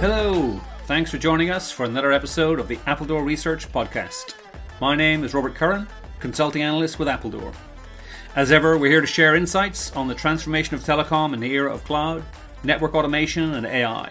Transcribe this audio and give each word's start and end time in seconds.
Hello, 0.00 0.58
thanks 0.86 1.10
for 1.10 1.18
joining 1.18 1.50
us 1.50 1.70
for 1.70 1.84
another 1.84 2.10
episode 2.10 2.58
of 2.58 2.68
the 2.68 2.78
Appledore 2.86 3.22
Research 3.22 3.70
Podcast. 3.70 4.32
My 4.80 4.96
name 4.96 5.24
is 5.24 5.34
Robert 5.34 5.54
Curran, 5.54 5.86
consulting 6.20 6.62
analyst 6.62 6.98
with 6.98 7.06
Appledore. 7.06 7.52
As 8.34 8.50
ever, 8.50 8.78
we're 8.78 8.90
here 8.90 9.02
to 9.02 9.06
share 9.06 9.36
insights 9.36 9.94
on 9.94 10.08
the 10.08 10.14
transformation 10.14 10.74
of 10.74 10.80
telecom 10.80 11.34
in 11.34 11.40
the 11.40 11.52
era 11.52 11.70
of 11.70 11.84
cloud, 11.84 12.24
network 12.64 12.94
automation, 12.94 13.52
and 13.52 13.66
AI. 13.66 14.10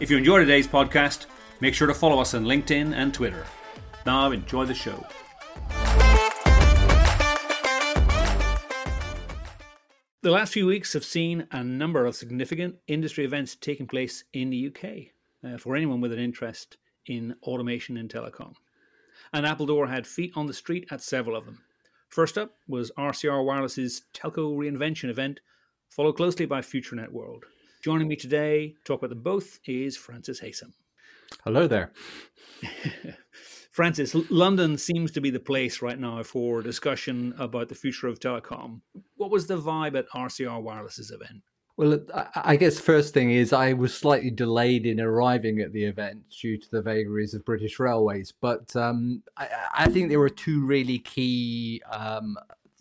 If 0.00 0.10
you 0.10 0.16
enjoy 0.16 0.38
today's 0.38 0.66
podcast, 0.66 1.26
make 1.60 1.74
sure 1.74 1.88
to 1.88 1.94
follow 1.94 2.18
us 2.18 2.32
on 2.32 2.46
LinkedIn 2.46 2.94
and 2.94 3.12
Twitter. 3.12 3.44
Now, 4.06 4.30
enjoy 4.30 4.64
the 4.64 4.72
show. 4.72 5.06
The 10.22 10.30
last 10.30 10.52
few 10.52 10.66
weeks 10.66 10.92
have 10.92 11.04
seen 11.04 11.48
a 11.50 11.64
number 11.64 12.06
of 12.06 12.14
significant 12.14 12.76
industry 12.86 13.24
events 13.24 13.56
taking 13.56 13.88
place 13.88 14.22
in 14.32 14.50
the 14.50 14.68
UK 14.68 15.08
uh, 15.44 15.58
for 15.58 15.74
anyone 15.74 16.00
with 16.00 16.12
an 16.12 16.20
interest 16.20 16.76
in 17.06 17.34
automation 17.42 17.96
in 17.96 18.06
telecom. 18.06 18.54
And 19.32 19.44
Appledore 19.44 19.88
had 19.88 20.06
feet 20.06 20.30
on 20.36 20.46
the 20.46 20.54
street 20.54 20.86
at 20.92 21.00
several 21.00 21.34
of 21.34 21.44
them. 21.44 21.58
First 22.08 22.38
up 22.38 22.54
was 22.68 22.92
RCR 22.96 23.44
Wireless's 23.44 24.02
Telco 24.14 24.56
Reinvention 24.56 25.10
event, 25.10 25.40
followed 25.88 26.12
closely 26.12 26.46
by 26.46 26.60
FutureNet 26.60 27.10
World. 27.10 27.44
Joining 27.82 28.06
me 28.06 28.14
today 28.14 28.68
to 28.68 28.84
talk 28.84 29.00
about 29.00 29.10
them 29.10 29.22
both 29.22 29.58
is 29.66 29.96
Francis 29.96 30.40
Haysom. 30.40 30.72
Hello 31.42 31.66
there. 31.66 31.90
Francis, 33.72 34.14
London 34.30 34.76
seems 34.76 35.10
to 35.12 35.20
be 35.20 35.30
the 35.30 35.40
place 35.40 35.80
right 35.80 35.98
now 35.98 36.22
for 36.22 36.60
discussion 36.60 37.34
about 37.38 37.70
the 37.70 37.74
future 37.74 38.06
of 38.06 38.20
telecom. 38.20 38.82
What 39.16 39.30
was 39.30 39.46
the 39.46 39.56
vibe 39.56 39.96
at 39.96 40.08
RCR 40.10 40.62
Wireless's 40.62 41.10
event? 41.10 41.42
Well, 41.78 42.00
I 42.36 42.56
guess 42.56 42.78
first 42.78 43.14
thing 43.14 43.30
is 43.30 43.50
I 43.50 43.72
was 43.72 43.94
slightly 43.94 44.30
delayed 44.30 44.84
in 44.84 45.00
arriving 45.00 45.60
at 45.60 45.72
the 45.72 45.84
event 45.84 46.24
due 46.28 46.58
to 46.58 46.70
the 46.70 46.82
vagaries 46.82 47.32
of 47.32 47.46
British 47.46 47.78
Railways, 47.78 48.30
but 48.38 48.76
um, 48.76 49.22
I, 49.38 49.48
I, 49.72 49.88
think 49.88 50.10
there 50.10 50.20
were 50.20 50.28
two 50.28 50.66
really 50.66 50.98
key 50.98 51.80
um, 51.90 52.36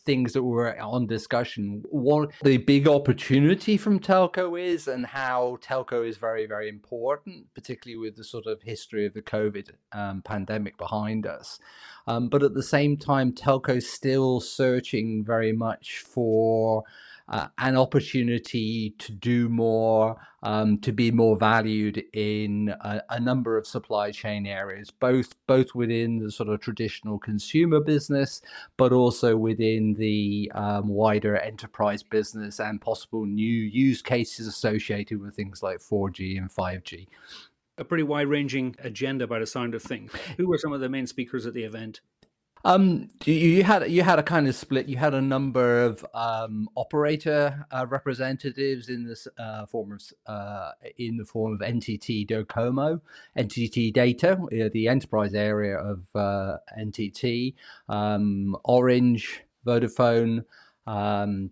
things 0.05 0.33
that 0.33 0.43
were 0.43 0.79
on 0.79 1.07
discussion. 1.07 1.83
One, 1.89 2.27
the 2.43 2.57
big 2.57 2.87
opportunity 2.87 3.77
from 3.77 3.99
telco 3.99 4.59
is, 4.59 4.87
and 4.87 5.05
how 5.05 5.57
telco 5.61 6.07
is 6.07 6.17
very, 6.17 6.45
very 6.45 6.69
important, 6.69 7.53
particularly 7.53 7.97
with 7.97 8.15
the 8.15 8.23
sort 8.23 8.45
of 8.45 8.61
history 8.61 9.05
of 9.05 9.13
the 9.13 9.21
COVID 9.21 9.71
um, 9.91 10.21
pandemic 10.21 10.77
behind 10.77 11.25
us. 11.25 11.59
Um, 12.07 12.29
but 12.29 12.43
at 12.43 12.53
the 12.53 12.63
same 12.63 12.97
time, 12.97 13.31
telco 13.31 13.77
is 13.77 13.91
still 13.91 14.39
searching 14.39 15.23
very 15.23 15.53
much 15.53 15.99
for 15.99 16.83
uh, 17.29 17.47
an 17.57 17.77
opportunity 17.77 18.93
to 18.99 19.11
do 19.11 19.49
more, 19.49 20.17
um, 20.43 20.77
to 20.79 20.91
be 20.91 21.11
more 21.11 21.37
valued 21.37 22.03
in 22.13 22.73
a, 22.81 23.01
a, 23.09 23.19
number 23.19 23.57
of 23.57 23.65
supply 23.65 24.11
chain 24.11 24.45
areas, 24.45 24.91
both 24.91 25.35
both 25.47 25.73
within 25.75 26.19
the 26.19 26.31
sort 26.31 26.49
of 26.49 26.59
traditional 26.59 27.19
consumer 27.19 27.79
business, 27.79 28.41
but 28.77 28.91
also 28.91 29.37
within 29.37 29.93
the 29.93 30.51
um, 30.55 30.87
wider 30.87 31.37
enterprise 31.37 32.03
business 32.03 32.59
and 32.59 32.81
possible 32.81 33.25
new 33.25 33.45
use 33.45 34.01
cases 34.01 34.47
associated 34.47 35.21
with 35.21 35.35
things 35.35 35.63
like 35.63 35.79
4G 35.79 36.37
and 36.37 36.49
5G. 36.49 37.07
A 37.77 37.85
pretty 37.85 38.03
wide 38.03 38.27
ranging 38.27 38.75
agenda 38.79 39.25
by 39.27 39.39
the 39.39 39.47
sound 39.47 39.73
of 39.73 39.81
things. 39.81 40.11
Who 40.37 40.47
were 40.47 40.57
some 40.57 40.73
of 40.73 40.81
the 40.81 40.89
main 40.89 41.07
speakers 41.07 41.45
at 41.45 41.53
the 41.53 41.63
event? 41.63 42.01
Um, 42.63 43.09
you, 43.25 43.33
you, 43.33 43.63
had 43.63 43.89
you 43.91 44.03
had 44.03 44.19
a 44.19 44.23
kind 44.23 44.47
of 44.47 44.55
split. 44.55 44.87
You 44.87 44.97
had 44.97 45.13
a 45.13 45.21
number 45.21 45.83
of 45.83 46.05
um, 46.13 46.69
operator 46.75 47.65
uh, 47.71 47.85
representatives 47.87 48.89
in 48.89 49.07
this 49.07 49.27
uh, 49.37 49.65
form 49.65 49.93
of 49.93 50.01
uh, 50.27 50.71
in 50.97 51.17
the 51.17 51.25
form 51.25 51.53
of 51.53 51.59
NTT 51.59 52.27
Docomo, 52.27 53.01
NTT 53.37 53.93
Data, 53.93 54.39
the 54.73 54.87
enterprise 54.87 55.33
area 55.33 55.77
of 55.77 56.07
uh, 56.15 56.57
NTT, 56.79 57.55
um, 57.89 58.55
Orange, 58.63 59.41
Vodafone. 59.65 60.45
Um, 60.85 61.51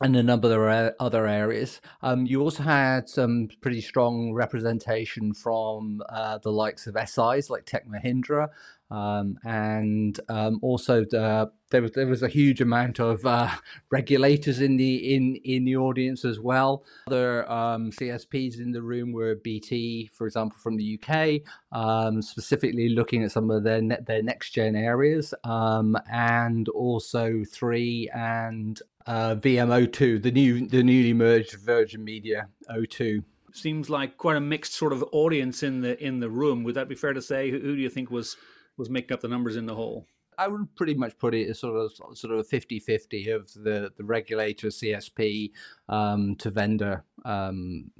and 0.00 0.14
a 0.16 0.22
number 0.22 0.68
of 0.68 0.94
other 1.00 1.26
areas. 1.26 1.80
Um, 2.02 2.26
you 2.26 2.42
also 2.42 2.62
had 2.62 3.08
some 3.08 3.48
pretty 3.60 3.80
strong 3.80 4.34
representation 4.34 5.32
from 5.32 6.02
uh, 6.08 6.38
the 6.38 6.52
likes 6.52 6.86
of 6.86 6.96
SIs 7.08 7.48
like 7.48 7.64
Tech 7.64 7.88
Mahindra, 7.88 8.48
um, 8.90 9.38
and 9.44 10.18
um, 10.28 10.58
also 10.62 11.04
the, 11.04 11.50
there 11.70 11.82
was 11.82 11.92
there 11.92 12.06
was 12.06 12.22
a 12.22 12.28
huge 12.28 12.60
amount 12.60 13.00
of 13.00 13.24
uh, 13.26 13.50
regulators 13.90 14.60
in 14.60 14.76
the 14.76 15.14
in 15.14 15.36
in 15.36 15.64
the 15.64 15.76
audience 15.76 16.24
as 16.24 16.38
well. 16.38 16.84
Other 17.08 17.50
um, 17.50 17.90
CSPs 17.90 18.58
in 18.58 18.72
the 18.72 18.82
room 18.82 19.12
were 19.12 19.34
BT, 19.34 20.10
for 20.12 20.26
example, 20.26 20.58
from 20.62 20.76
the 20.76 21.00
UK, 21.00 21.42
um, 21.72 22.22
specifically 22.22 22.90
looking 22.90 23.24
at 23.24 23.32
some 23.32 23.50
of 23.50 23.64
their 23.64 23.82
ne- 23.82 24.00
their 24.06 24.22
next 24.22 24.50
gen 24.50 24.76
areas, 24.76 25.34
um, 25.44 25.96
and 26.10 26.68
also 26.68 27.42
Three 27.50 28.08
and 28.14 28.80
uh, 29.06 29.36
VMO2, 29.36 30.22
the 30.22 30.30
new 30.30 30.66
the 30.68 30.82
newly 30.82 31.12
merged 31.12 31.54
Virgin 31.54 32.04
Media 32.04 32.48
O2 32.70 33.22
seems 33.52 33.88
like 33.88 34.18
quite 34.18 34.36
a 34.36 34.40
mixed 34.40 34.74
sort 34.74 34.92
of 34.92 35.02
audience 35.12 35.62
in 35.62 35.80
the 35.80 36.02
in 36.04 36.20
the 36.20 36.28
room. 36.28 36.62
Would 36.64 36.74
that 36.74 36.88
be 36.88 36.94
fair 36.94 37.14
to 37.14 37.22
say? 37.22 37.50
Who, 37.50 37.58
who 37.58 37.76
do 37.76 37.82
you 37.82 37.88
think 37.88 38.10
was 38.10 38.36
was 38.76 38.90
making 38.90 39.12
up 39.12 39.20
the 39.20 39.28
numbers 39.28 39.56
in 39.56 39.66
the 39.66 39.74
whole? 39.74 40.06
I 40.38 40.48
would 40.48 40.74
pretty 40.76 40.94
much 40.94 41.18
put 41.18 41.34
it 41.34 41.48
as 41.48 41.60
sort 41.60 41.76
of 41.76 42.16
sort 42.16 42.34
of 42.34 42.48
50-50 42.48 43.34
of 43.34 43.52
the 43.54 43.90
the 43.96 44.04
regulator 44.04 44.68
CSP 44.68 45.52
um, 45.88 46.36
to 46.36 46.50
vendor 46.50 47.04
um, 47.24 47.90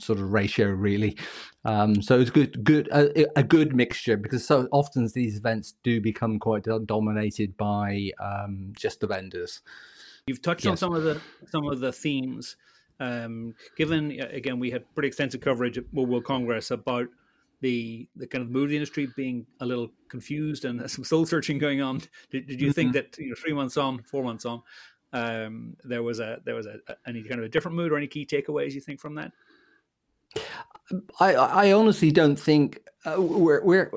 sort 0.00 0.18
of 0.18 0.32
ratio 0.32 0.68
really. 0.68 1.16
Um, 1.64 2.00
so 2.02 2.20
it's 2.20 2.30
good 2.30 2.64
good 2.64 2.88
a, 2.92 3.26
a, 3.38 3.42
good 3.42 3.74
mixture 3.74 4.16
because 4.16 4.46
so 4.46 4.68
often 4.72 5.08
these 5.14 5.36
events 5.36 5.74
do 5.82 6.00
become 6.00 6.38
quite 6.38 6.66
dominated 6.86 7.56
by 7.56 8.10
um, 8.20 8.72
just 8.76 9.00
the 9.00 9.06
vendors. 9.06 9.60
You've 10.26 10.42
touched 10.42 10.64
yes. 10.64 10.70
on 10.70 10.76
some 10.76 10.94
of 10.94 11.02
the 11.02 11.20
some 11.50 11.68
of 11.68 11.80
the 11.80 11.92
themes. 11.92 12.56
Um, 13.00 13.54
given 13.76 14.12
again, 14.20 14.60
we 14.60 14.70
had 14.70 14.84
pretty 14.94 15.08
extensive 15.08 15.40
coverage 15.40 15.76
at 15.76 15.84
Mobile 15.92 16.22
Congress 16.22 16.70
about 16.70 17.08
the 17.62 18.08
the 18.16 18.26
kind 18.26 18.42
of 18.42 18.50
movie 18.50 18.76
industry 18.76 19.08
being 19.16 19.46
a 19.60 19.66
little 19.66 19.90
confused 20.08 20.66
and 20.66 20.88
some 20.90 21.04
soul 21.04 21.24
searching 21.24 21.58
going 21.58 21.80
on. 21.80 22.02
Did, 22.30 22.46
did 22.46 22.60
you 22.60 22.68
mm-hmm. 22.68 22.72
think 22.72 22.92
that 22.92 23.16
you 23.18 23.30
know 23.30 23.36
three 23.36 23.54
months 23.54 23.78
on, 23.78 24.02
four 24.02 24.22
months 24.22 24.44
on, 24.44 24.62
um, 25.14 25.76
there 25.84 26.02
was 26.02 26.20
a 26.20 26.40
there 26.44 26.54
was 26.54 26.66
a, 26.66 26.76
a, 26.88 26.96
any 27.06 27.22
kind 27.22 27.40
of 27.40 27.46
a 27.46 27.48
different 27.48 27.76
mood 27.76 27.90
or 27.90 27.96
any 27.96 28.08
key 28.08 28.26
takeaways 28.26 28.72
you 28.72 28.80
think 28.80 29.00
from 29.00 29.14
that? 29.14 29.32
I 31.20 31.34
I 31.34 31.72
honestly 31.72 32.10
don't 32.10 32.36
think 32.36 32.80
uh, 33.06 33.20
we're 33.20 33.64
we're. 33.64 33.90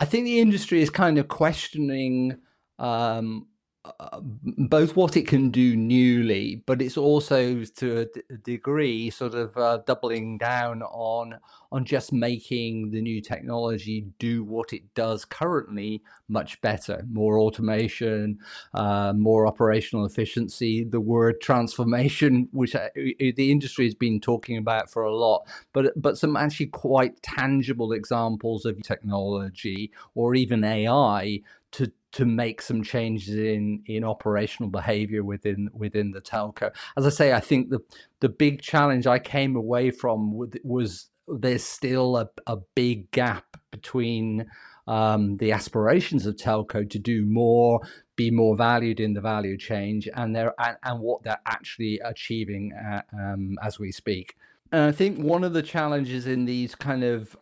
I 0.00 0.04
think 0.04 0.24
the 0.24 0.40
industry 0.40 0.82
is 0.82 0.90
kind 0.90 1.18
of 1.18 1.28
questioning 1.28 2.38
um, 2.78 3.46
uh, 3.84 4.20
both 4.20 4.94
what 4.94 5.16
it 5.16 5.26
can 5.26 5.50
do 5.50 5.74
newly, 5.74 6.62
but 6.66 6.80
it's 6.80 6.96
also 6.96 7.64
to 7.64 8.08
a, 8.30 8.36
degree 8.36 9.10
sort 9.10 9.34
of 9.34 9.56
uh, 9.56 9.78
doubling 9.86 10.38
down 10.38 10.82
on 10.82 11.34
on 11.72 11.84
just 11.84 12.12
making 12.12 12.90
the 12.90 13.00
new 13.00 13.20
technology 13.20 14.06
do 14.20 14.44
what 14.44 14.72
it 14.72 14.82
does 14.94 15.24
currently 15.24 16.00
much 16.28 16.60
better. 16.60 17.04
More 17.10 17.40
automation, 17.40 18.38
uh, 18.74 19.14
more 19.14 19.48
operational 19.48 20.04
efficiency. 20.04 20.84
The 20.84 21.00
word 21.00 21.40
transformation, 21.40 22.48
which 22.52 22.76
uh, 22.76 22.88
the 22.94 23.50
industry 23.50 23.86
has 23.86 23.96
been 23.96 24.20
talking 24.20 24.58
about 24.58 24.90
for 24.90 25.02
a 25.02 25.14
lot, 25.14 25.42
but 25.72 25.92
but 26.00 26.16
some 26.16 26.36
actually 26.36 26.66
quite 26.66 27.20
tangible 27.22 27.92
examples 27.92 28.64
of 28.64 28.80
technology 28.82 29.90
or 30.14 30.36
even 30.36 30.62
AI 30.62 31.40
to 31.72 31.92
to 32.12 32.26
make 32.26 32.62
some 32.62 32.82
changes 32.82 33.34
in 33.34 33.82
in 33.86 34.04
operational 34.04 34.70
behavior 34.70 35.24
within 35.24 35.70
within 35.72 36.12
the 36.12 36.20
telco. 36.20 36.72
As 36.96 37.06
I 37.06 37.10
say, 37.10 37.32
I 37.32 37.40
think 37.40 37.70
the 37.70 37.80
the 38.20 38.28
big 38.28 38.62
challenge 38.62 39.06
I 39.06 39.18
came 39.18 39.56
away 39.56 39.90
from 39.90 40.48
was 40.62 41.08
there's 41.28 41.64
still 41.64 42.16
a, 42.16 42.28
a 42.46 42.58
big 42.74 43.10
gap 43.10 43.56
between 43.70 44.46
um, 44.86 45.36
the 45.36 45.52
aspirations 45.52 46.26
of 46.26 46.36
telco 46.36 46.88
to 46.88 46.98
do 46.98 47.24
more, 47.24 47.80
be 48.16 48.30
more 48.30 48.56
valued 48.56 49.00
in 49.00 49.14
the 49.14 49.20
value 49.20 49.56
change, 49.56 50.08
and 50.14 50.34
their 50.34 50.54
and, 50.60 50.76
and 50.82 51.00
what 51.00 51.22
they're 51.22 51.40
actually 51.46 52.00
achieving 52.04 52.72
uh, 52.72 53.02
um, 53.12 53.56
as 53.62 53.78
we 53.78 53.92
speak. 53.92 54.36
And 54.70 54.82
I 54.82 54.92
think 54.92 55.18
one 55.18 55.44
of 55.44 55.52
the 55.52 55.62
challenges 55.62 56.26
in 56.26 56.44
these 56.46 56.74
kind 56.74 57.04
of 57.04 57.36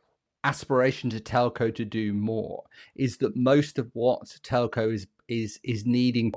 aspiration 0.45 1.11
to 1.11 1.21
telco 1.21 1.75
to 1.75 1.85
do 1.85 2.13
more 2.13 2.65
is 2.97 3.19
that 3.19 3.37
most 3.37 3.79
of 3.79 3.91
what 3.93 4.23
telco 4.43 4.93
is 4.93 5.07
is 5.29 5.61
is 5.63 5.87
needing 5.87 6.33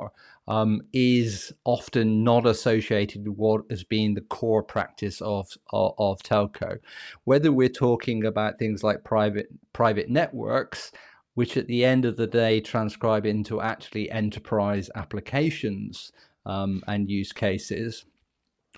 um, 0.47 0.81
is 0.93 1.51
often 1.65 2.23
not 2.23 2.45
associated 2.45 3.27
with 3.27 3.37
what 3.37 3.61
has 3.69 3.83
been 3.83 4.13
the 4.13 4.21
core 4.21 4.63
practice 4.63 5.21
of, 5.21 5.49
of, 5.71 5.93
of 5.97 6.21
telco. 6.21 6.77
Whether 7.23 7.51
we're 7.51 7.69
talking 7.69 8.25
about 8.25 8.59
things 8.59 8.83
like 8.83 9.03
private 9.03 9.47
private 9.73 10.09
networks, 10.09 10.91
which 11.33 11.57
at 11.57 11.67
the 11.67 11.83
end 11.83 12.05
of 12.05 12.17
the 12.17 12.27
day 12.27 12.61
transcribe 12.61 13.25
into 13.25 13.61
actually 13.61 14.11
enterprise 14.11 14.89
applications 14.95 16.11
um, 16.45 16.83
and 16.87 17.09
use 17.09 17.31
cases, 17.31 18.05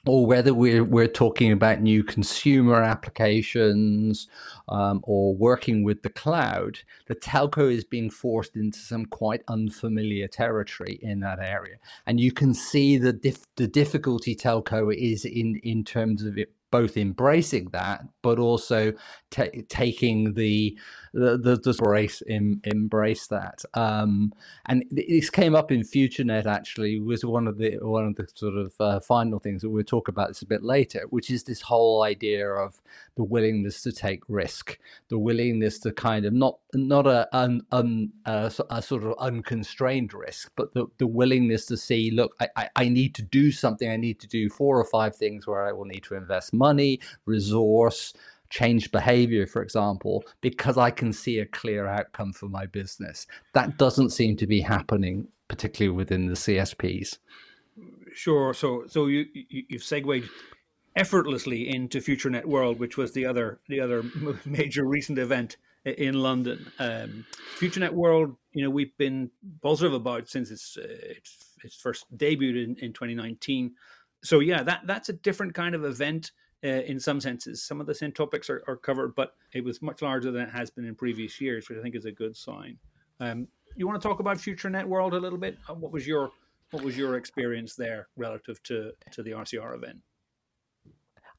or 0.05 0.25
whether 0.25 0.53
we're 0.53 0.83
we're 0.83 1.07
talking 1.07 1.51
about 1.51 1.81
new 1.81 2.03
consumer 2.03 2.81
applications 2.81 4.27
um, 4.67 5.01
or 5.03 5.35
working 5.35 5.83
with 5.83 6.01
the 6.03 6.09
cloud, 6.09 6.79
the 7.07 7.15
telco 7.15 7.71
is 7.71 7.83
being 7.83 8.09
forced 8.09 8.55
into 8.55 8.79
some 8.79 9.05
quite 9.05 9.43
unfamiliar 9.47 10.27
territory 10.27 10.99
in 11.01 11.19
that 11.21 11.39
area, 11.39 11.77
and 12.05 12.19
you 12.19 12.31
can 12.31 12.53
see 12.53 12.97
the 12.97 13.13
dif- 13.13 13.45
the 13.55 13.67
difficulty 13.67 14.35
telco 14.35 14.93
is 14.93 15.25
in 15.25 15.59
in 15.63 15.83
terms 15.83 16.23
of 16.23 16.37
it 16.37 16.54
both 16.71 16.97
embracing 16.97 17.69
that, 17.71 18.01
but 18.21 18.39
also 18.39 18.93
t- 19.31 19.63
taking 19.69 20.33
the 20.33 20.77
the 21.13 21.37
the, 21.37 21.55
the 21.57 21.75
embrace 21.79 22.21
em, 22.29 22.61
embrace 22.63 23.27
that. 23.27 23.63
Um, 23.73 24.33
and 24.65 24.83
this 24.91 25.29
came 25.29 25.55
up 25.55 25.71
in 25.71 25.81
FutureNet 25.81 26.45
actually 26.45 26.99
was 26.99 27.23
one 27.23 27.47
of 27.47 27.57
the 27.57 27.77
one 27.81 28.05
of 28.05 28.15
the 28.15 28.27
sort 28.35 28.55
of 28.57 28.73
uh, 28.79 28.99
final 28.99 29.39
things 29.39 29.61
that 29.61 29.69
we'll 29.69 29.83
talk 29.83 30.07
about 30.07 30.29
this 30.29 30.41
a 30.41 30.47
bit 30.47 30.63
later, 30.63 31.05
which 31.09 31.29
is 31.29 31.43
this 31.43 31.61
whole 31.61 32.03
idea 32.03 32.47
of 32.49 32.81
the 33.15 33.23
willingness 33.23 33.81
to 33.83 33.91
take 33.91 34.21
risk, 34.27 34.77
the 35.09 35.17
willingness 35.17 35.79
to 35.79 35.91
kind 35.91 36.25
of 36.25 36.33
not 36.33 36.59
not 36.73 37.07
a 37.07 37.27
un, 37.35 37.61
un, 37.71 38.11
a, 38.25 38.51
a 38.69 38.81
sort 38.81 39.03
of 39.03 39.13
unconstrained 39.19 40.13
risk, 40.13 40.51
but 40.55 40.73
the, 40.73 40.85
the 40.97 41.07
willingness 41.07 41.65
to 41.65 41.77
see, 41.77 42.11
look, 42.11 42.35
I, 42.39 42.49
I, 42.55 42.69
I 42.75 42.89
need 42.89 43.15
to 43.15 43.21
do 43.21 43.51
something. 43.51 43.89
I 43.89 43.97
need 43.97 44.19
to 44.19 44.27
do 44.27 44.49
four 44.49 44.79
or 44.79 44.85
five 44.85 45.15
things 45.15 45.47
where 45.47 45.65
I 45.65 45.71
will 45.71 45.85
need 45.85 46.03
to 46.03 46.15
invest 46.15 46.53
money, 46.53 46.64
resource, 47.25 48.13
change 48.49 48.91
behavior, 48.91 49.45
for 49.45 49.61
example, 49.61 50.23
because 50.41 50.77
I 50.77 50.91
can 50.91 51.13
see 51.13 51.39
a 51.39 51.45
clear 51.45 51.87
outcome 51.87 52.33
for 52.33 52.47
my 52.47 52.65
business. 52.65 53.27
That 53.53 53.77
doesn't 53.77 54.11
seem 54.11 54.37
to 54.37 54.47
be 54.47 54.61
happening, 54.61 55.27
particularly 55.47 55.95
within 55.95 56.27
the 56.27 56.35
CSPs. 56.35 57.17
Sure. 58.13 58.53
So, 58.53 58.85
so 58.87 59.07
you, 59.07 59.25
you 59.33 59.65
have 59.71 59.83
segued 59.83 60.29
effortlessly 60.95 61.69
into 61.69 61.99
FutureNet 61.99 62.45
World, 62.45 62.79
which 62.79 62.97
was 62.97 63.11
the 63.13 63.25
other 63.25 63.59
the 63.67 63.81
other 63.81 64.03
major 64.45 64.85
recent 64.85 65.19
event 65.19 65.57
in 65.83 66.15
London. 66.15 66.71
Um, 66.79 67.25
FutureNet 67.59 67.91
World, 67.91 68.35
you 68.53 68.63
know, 68.63 68.69
we've 68.69 68.97
been 68.97 69.31
positive 69.61 69.93
about 69.93 70.29
since 70.29 70.49
its 70.51 70.77
uh, 70.77 70.87
its, 70.87 71.57
its 71.63 71.75
first 71.75 72.05
debuted 72.15 72.63
in, 72.63 72.75
in 72.77 72.93
2019. 72.93 73.73
So 74.23 74.39
yeah, 74.39 74.63
that 74.63 74.81
that's 74.85 75.09
a 75.09 75.13
different 75.13 75.53
kind 75.53 75.75
of 75.75 75.83
event 75.83 76.31
uh, 76.65 76.81
in 76.87 76.99
some 76.99 77.21
senses. 77.21 77.61
Some 77.61 77.79
of 77.79 77.85
the 77.85 77.93
same 77.93 78.11
topics 78.11 78.49
are, 78.49 78.63
are, 78.67 78.75
covered, 78.75 79.13
but 79.13 79.35
it 79.53 79.63
was 79.63 79.81
much 79.83 80.01
larger 80.01 80.31
than 80.31 80.41
it 80.41 80.49
has 80.49 80.71
been 80.71 80.85
in 80.85 80.95
previous 80.95 81.39
years, 81.39 81.69
which 81.69 81.77
I 81.77 81.81
think 81.83 81.95
is 81.95 82.05
a 82.05 82.11
good 82.11 82.35
sign. 82.35 82.79
Um, 83.19 83.47
you 83.75 83.87
want 83.87 84.01
to 84.01 84.07
talk 84.07 84.19
about 84.19 84.39
Future 84.39 84.69
Net 84.69 84.87
World 84.87 85.13
a 85.13 85.19
little 85.19 85.37
bit? 85.37 85.57
Uh, 85.69 85.75
what 85.75 85.91
was 85.91 86.07
your 86.07 86.31
what 86.71 86.83
was 86.83 86.97
your 86.97 87.15
experience 87.15 87.75
there 87.75 88.07
relative 88.17 88.61
to 88.63 88.91
to 89.11 89.21
the 89.21 89.31
RCR 89.31 89.75
event? 89.75 89.99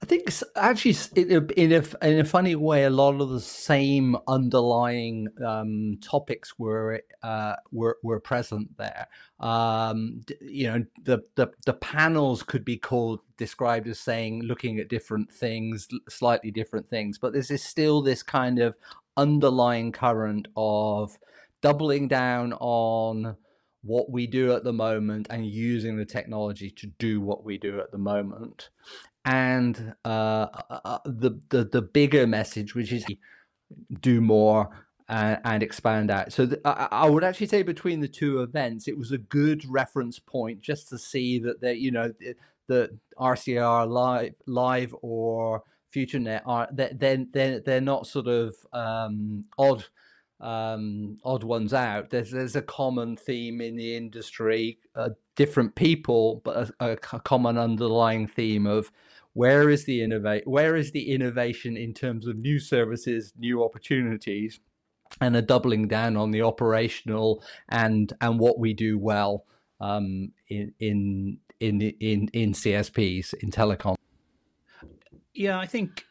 I 0.07 0.09
think 0.09 0.29
actually, 0.55 0.97
in 1.17 1.73
a, 1.73 2.01
in 2.05 2.21
a, 2.21 2.25
funny 2.25 2.55
way, 2.55 2.85
a 2.85 2.91
lot 2.91 3.21
of 3.21 3.31
the 3.31 3.41
same 3.41 4.17
underlying 4.29 5.27
um, 5.45 5.99
topics 6.01 6.57
were 6.57 7.03
uh, 7.25 7.57
were 7.73 7.99
were 8.05 8.21
present 8.21 8.79
there. 8.79 9.09
Um, 9.41 10.21
you 10.41 10.69
know, 10.69 10.85
the, 11.03 11.25
the 11.35 11.49
the 11.65 11.73
panels 11.73 12.45
could 12.45 12.65
be 12.65 12.77
called 12.77 13.19
described 13.37 13.89
as 13.89 13.99
saying 13.99 14.43
looking 14.43 14.79
at 14.79 14.89
different 14.89 15.33
things, 15.33 15.89
slightly 16.09 16.53
different 16.53 16.89
things, 16.89 17.19
but 17.19 17.33
this 17.33 17.51
is 17.51 17.65
still 17.65 18.01
this 18.01 18.23
kind 18.23 18.61
of 18.61 18.77
underlying 19.17 19.91
current 19.91 20.47
of 20.57 21.19
doubling 21.63 22.07
down 22.07 22.53
on 22.61 23.37
what 23.83 24.09
we 24.09 24.29
do 24.29 24.53
at 24.53 24.63
the 24.63 24.73
moment 24.73 25.27
and 25.31 25.47
using 25.47 25.97
the 25.97 26.05
technology 26.05 26.71
to 26.71 26.87
do 26.87 27.21
what 27.21 27.45
we 27.45 27.59
do 27.59 27.81
at 27.81 27.91
the 27.91 27.99
moment 27.99 28.71
and 29.27 29.95
uh, 30.05 30.47
uh, 30.71 30.81
uh, 30.85 30.99
the, 31.05 31.41
the 31.51 31.65
the 31.65 31.83
bigger 31.83 32.27
message, 32.27 32.75
which 32.75 32.93
is 32.93 33.05
do 34.01 34.21
more 34.21 34.71
and, 35.09 35.41
and 35.45 35.63
expand 35.63 36.11
out. 36.11 36.33
So 36.33 36.49
I, 36.65 36.89
I, 36.91 37.11
would 37.11 37.25
actually 37.25 37.49
say 37.49 37.63
between 37.63 38.01
the 38.01 38.09
two 38.09 38.41
events, 38.41 38.87
it 38.87 38.97
was 38.97 39.11
a 39.11 39.19
good 39.19 39.65
reference 39.69 40.21
point 40.21 40.61
just 40.61 40.89
to 40.91 40.99
see 40.99 41.41
that 41.41 41.61
they, 41.61 41.75
you 41.75 41.91
know, 41.91 42.13
the, 42.69 42.99
RCR 43.19 43.89
live, 43.89 44.35
live 44.47 44.95
or 45.03 45.63
FutureNet 45.95 46.43
are 46.47 46.69
they're 46.73 47.25
they're 47.33 47.61
they're 47.61 47.81
not 47.81 48.07
sort 48.07 48.27
of 48.27 48.55
um, 48.73 49.45
odd 49.57 49.85
um, 50.41 51.19
odd 51.25 51.43
ones 51.43 51.73
out. 51.73 52.11
There's 52.11 52.31
there's 52.31 52.57
a 52.57 52.63
common 52.63 53.17
theme 53.17 53.61
in 53.61 53.77
the 53.77 53.97
industry, 53.97 54.79
uh, 54.95 55.11
different 55.37 55.75
people, 55.75 56.41
but 56.45 56.71
a, 56.81 56.93
a, 56.93 57.21
common 57.21 57.57
underlying 57.57 58.27
theme 58.27 58.67
of 58.67 58.91
where 59.35 59.69
is 59.69 59.85
the 59.85 60.03
innovate 60.03 60.47
where 60.47 60.75
is 60.75 60.93
the 60.93 61.13
innovation 61.13 61.77
in 61.77 61.93
terms 61.93 62.27
of 62.27 62.39
new 62.39 62.59
services 62.59 63.35
new 63.39 63.63
opportunities 63.63 64.61
and 65.21 65.37
a 65.37 65.43
doubling 65.43 65.87
down 65.87 66.17
on 66.17 66.31
the 66.31 66.41
operational 66.41 67.45
and 67.69 68.15
and 68.23 68.41
what 68.41 68.59
we 68.59 68.73
do 68.73 68.99
well 68.99 69.45
um, 69.81 70.33
in 70.49 70.73
in 70.81 71.39
in 71.61 71.81
in 71.83 72.29
in 72.33 72.53
CSPs 72.53 73.35
in 73.35 73.51
telecom. 73.51 73.97
Yeah, 75.35 75.59
I 75.59 75.67
think 75.67 76.05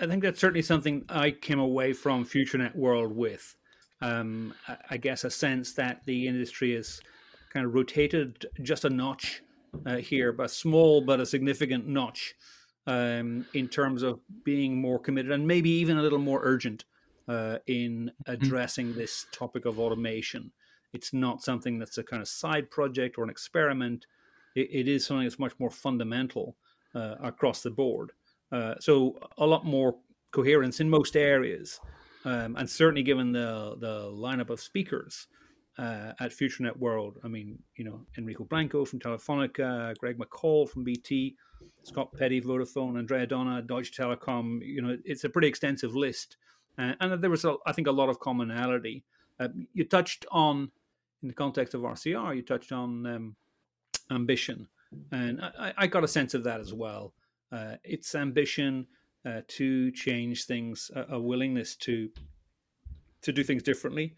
I 0.00 0.06
think 0.06 0.22
that's 0.22 0.40
certainly 0.40 0.62
something 0.62 1.04
I 1.08 1.30
came 1.30 1.60
away 1.60 1.92
from 1.92 2.24
FutureNet 2.24 2.74
World 2.74 3.14
with. 3.14 3.56
Um, 4.00 4.52
I 4.90 4.96
guess 4.96 5.24
a 5.24 5.30
sense 5.30 5.72
that 5.74 6.04
the 6.04 6.26
industry 6.26 6.74
is 6.74 7.00
kind 7.54 7.66
of 7.66 7.74
rotated 7.74 8.46
just 8.62 8.84
a 8.84 8.90
notch 8.90 9.42
uh, 9.86 9.96
here, 9.96 10.32
but 10.32 10.50
small 10.50 11.00
but 11.00 11.20
a 11.20 11.26
significant 11.26 11.86
notch 11.86 12.34
um, 12.86 13.46
in 13.54 13.68
terms 13.68 14.02
of 14.02 14.20
being 14.44 14.80
more 14.80 14.98
committed 14.98 15.32
and 15.32 15.46
maybe 15.46 15.70
even 15.70 15.96
a 15.96 16.02
little 16.02 16.18
more 16.18 16.40
urgent 16.42 16.84
uh, 17.28 17.58
in 17.66 18.10
mm-hmm. 18.26 18.32
addressing 18.32 18.88
mm-hmm. 18.88 18.98
this 18.98 19.26
topic 19.32 19.64
of 19.64 19.78
automation. 19.78 20.50
It's 20.92 21.12
not 21.12 21.42
something 21.42 21.78
that's 21.78 21.98
a 21.98 22.04
kind 22.04 22.22
of 22.22 22.28
side 22.28 22.70
project 22.70 23.18
or 23.18 23.24
an 23.24 23.30
experiment. 23.30 24.06
it, 24.54 24.68
it 24.70 24.88
is 24.88 25.06
something 25.06 25.24
that's 25.24 25.38
much 25.38 25.58
more 25.58 25.70
fundamental 25.70 26.56
uh, 26.94 27.16
across 27.22 27.62
the 27.62 27.70
board. 27.70 28.12
Uh, 28.52 28.74
so 28.78 29.18
a 29.38 29.46
lot 29.46 29.64
more 29.64 29.96
coherence 30.30 30.80
in 30.80 30.88
most 30.88 31.16
areas, 31.16 31.80
um, 32.24 32.56
and 32.56 32.68
certainly 32.68 33.02
given 33.02 33.32
the 33.32 33.76
the 33.80 34.10
lineup 34.12 34.50
of 34.50 34.60
speakers 34.60 35.26
uh, 35.78 36.12
at 36.20 36.30
FutureNet 36.30 36.76
World. 36.78 37.18
I 37.24 37.28
mean, 37.28 37.58
you 37.76 37.84
know, 37.84 38.00
Enrique 38.16 38.44
Blanco 38.44 38.84
from 38.84 39.00
Telefonica, 39.00 39.96
Greg 39.98 40.18
McCall 40.18 40.68
from 40.68 40.84
BT, 40.84 41.36
Scott 41.82 42.12
Petty, 42.16 42.40
Vodafone, 42.40 42.98
Andrea 42.98 43.26
Dona, 43.26 43.62
Deutsche 43.62 43.96
Telekom. 43.96 44.60
You 44.62 44.82
know, 44.82 44.96
it's 45.04 45.24
a 45.24 45.28
pretty 45.28 45.48
extensive 45.48 45.94
list, 45.94 46.36
uh, 46.78 46.92
and 47.00 47.22
there 47.22 47.30
was, 47.30 47.44
a, 47.44 47.56
I 47.66 47.72
think, 47.72 47.88
a 47.88 47.92
lot 47.92 48.08
of 48.08 48.20
commonality. 48.20 49.04
Uh, 49.38 49.48
you 49.72 49.84
touched 49.84 50.26
on, 50.30 50.70
in 51.22 51.28
the 51.28 51.34
context 51.34 51.74
of 51.74 51.80
RCR, 51.82 52.36
you 52.36 52.42
touched 52.42 52.72
on 52.72 53.06
um, 53.06 53.36
ambition, 54.10 54.68
and 55.10 55.40
I, 55.42 55.72
I, 55.76 55.86
got 55.88 56.04
a 56.04 56.08
sense 56.08 56.34
of 56.34 56.44
that 56.44 56.60
as 56.60 56.72
well. 56.72 57.14
Uh, 57.50 57.76
it's 57.82 58.14
ambition 58.14 58.86
uh, 59.26 59.40
to 59.48 59.90
change 59.90 60.44
things, 60.44 60.90
a, 60.94 61.14
a, 61.14 61.20
willingness 61.20 61.74
to 61.76 62.10
to 63.22 63.32
do 63.32 63.42
things 63.42 63.62
differently, 63.62 64.14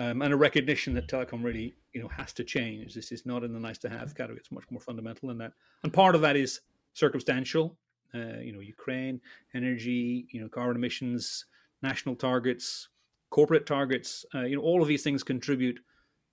um, 0.00 0.22
and 0.22 0.32
a 0.32 0.36
recognition 0.36 0.94
that 0.94 1.08
telecom 1.08 1.44
really, 1.44 1.74
you 1.92 2.00
know, 2.00 2.08
has 2.08 2.32
to 2.32 2.42
change. 2.42 2.94
This 2.94 3.12
is 3.12 3.26
not 3.26 3.44
in 3.44 3.52
the 3.52 3.60
nice 3.60 3.76
to 3.78 3.90
have 3.90 4.14
category; 4.14 4.38
it's 4.38 4.50
much 4.50 4.64
more 4.70 4.80
fundamental 4.80 5.28
than 5.28 5.36
that. 5.38 5.52
And 5.82 5.92
part 5.92 6.14
of 6.14 6.22
that 6.22 6.36
is 6.36 6.60
circumstantial. 6.94 7.76
Uh, 8.14 8.38
you 8.40 8.52
know, 8.52 8.60
Ukraine, 8.60 9.20
energy, 9.54 10.26
you 10.30 10.40
know, 10.40 10.48
carbon 10.48 10.76
emissions, 10.76 11.44
national 11.82 12.16
targets, 12.16 12.88
corporate 13.28 13.66
targets. 13.66 14.24
Uh, 14.34 14.40
you 14.40 14.56
know, 14.56 14.62
all 14.62 14.80
of 14.80 14.88
these 14.88 15.02
things 15.02 15.22
contribute 15.22 15.78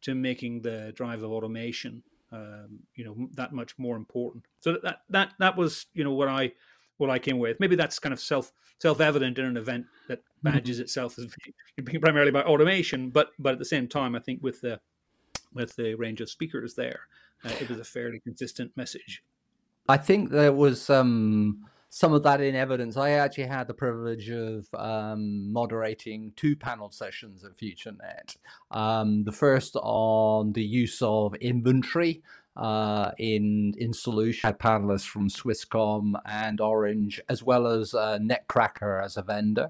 to 0.02 0.16
making 0.16 0.62
the 0.62 0.94
drive 0.96 1.22
of 1.22 1.32
automation, 1.32 2.02
um, 2.32 2.80
you 2.96 3.04
know, 3.04 3.28
that 3.34 3.52
much 3.52 3.78
more 3.78 3.98
important. 3.98 4.46
So 4.62 4.78
that 4.82 5.02
that 5.10 5.34
that 5.40 5.58
was, 5.58 5.88
you 5.94 6.06
know, 6.06 6.14
what 6.14 6.30
I 6.30 6.54
what 6.98 7.10
I 7.10 7.20
came 7.20 7.40
with. 7.40 7.60
Maybe 7.60 7.76
that's 7.76 8.00
kind 8.00 8.14
of 8.14 8.20
self 8.20 8.52
self 8.80 9.00
evident 9.02 9.38
in 9.38 9.46
an 9.46 9.58
event 9.58 9.86
that 10.08 10.22
badges 10.44 10.78
mm-hmm. 10.78 10.84
itself 10.84 11.18
as 11.18 11.28
being 11.84 12.02
primarily 12.02 12.30
about 12.30 12.46
automation, 12.46 13.10
but 13.10 13.32
but 13.40 13.54
at 13.54 13.60
the 13.60 13.66
same 13.66 13.88
time, 13.88 14.16
I 14.16 14.20
think 14.20 14.44
with 14.44 14.62
the 14.62 14.80
with 15.54 15.76
the 15.76 15.96
range 15.96 16.22
of 16.22 16.30
speakers 16.30 16.76
there, 16.76 17.02
uh, 17.44 17.52
it 17.62 17.70
was 17.70 17.80
a 17.80 17.84
fairly 17.84 18.20
consistent 18.20 18.72
message. 18.76 19.24
I 19.90 19.98
think 19.98 20.30
there 20.30 20.52
was 20.52 20.90
um, 20.90 21.64
some 21.90 22.14
of 22.14 22.24
that 22.24 22.42
in 22.42 22.56
evidence. 22.56 22.98
I 22.98 23.12
actually 23.12 23.46
had 23.46 23.68
the 23.68 23.74
privilege 23.74 24.30
of 24.30 24.68
um, 24.74 25.52
moderating 25.52 26.34
two 26.36 26.56
panel 26.56 26.90
sessions 26.90 27.46
at 27.46 27.58
FutureNet. 27.58 28.36
Um, 28.72 29.24
the 29.24 29.32
first 29.32 29.76
on 29.78 30.54
the 30.54 30.64
use 30.64 31.02
of 31.02 31.36
inventory 31.36 32.22
uh, 32.58 33.12
in 33.18 33.74
in 33.78 33.94
solution. 33.94 34.48
Had 34.48 34.60
panelists 34.60 35.08
from 35.08 35.30
Swisscom 35.30 36.14
and 36.26 36.60
Orange, 36.60 37.22
as 37.30 37.44
well 37.44 37.68
as 37.68 37.94
uh, 37.94 38.20
Netcracker 38.20 39.04
as 39.04 39.18
a 39.18 39.22
vendor, 39.22 39.70